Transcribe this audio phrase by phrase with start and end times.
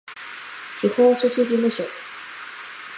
[0.73, 1.83] 司法書士事務所